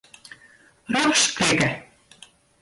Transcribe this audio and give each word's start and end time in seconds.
Rjochts 0.91 1.27
klikke. 1.37 1.69